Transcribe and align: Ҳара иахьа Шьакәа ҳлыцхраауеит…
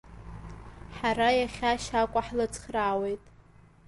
Ҳара 0.95 1.29
иахьа 1.39 1.81
Шьакәа 1.83 2.21
ҳлыцхраауеит… 2.27 3.23